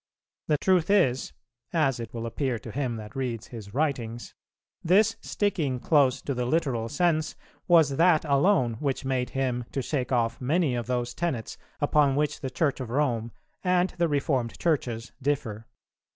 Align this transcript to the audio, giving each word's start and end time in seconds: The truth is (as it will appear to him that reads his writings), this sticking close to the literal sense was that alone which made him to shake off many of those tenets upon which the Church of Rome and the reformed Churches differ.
The 0.47 0.57
truth 0.57 0.89
is 0.89 1.31
(as 1.73 1.99
it 1.99 2.11
will 2.11 2.25
appear 2.25 2.57
to 2.57 2.71
him 2.71 2.95
that 2.95 3.15
reads 3.15 3.49
his 3.49 3.75
writings), 3.75 4.33
this 4.83 5.15
sticking 5.21 5.79
close 5.79 6.23
to 6.23 6.33
the 6.33 6.47
literal 6.47 6.89
sense 6.89 7.35
was 7.67 7.97
that 7.97 8.25
alone 8.25 8.77
which 8.79 9.05
made 9.05 9.29
him 9.37 9.63
to 9.71 9.83
shake 9.83 10.11
off 10.11 10.41
many 10.41 10.73
of 10.73 10.87
those 10.87 11.13
tenets 11.13 11.55
upon 11.79 12.15
which 12.15 12.39
the 12.39 12.49
Church 12.49 12.79
of 12.79 12.89
Rome 12.89 13.31
and 13.63 13.91
the 13.91 14.07
reformed 14.07 14.57
Churches 14.57 15.11
differ. 15.21 15.67